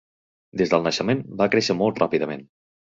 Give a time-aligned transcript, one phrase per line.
[0.61, 2.47] Des del naixement va créixer molt ràpidament.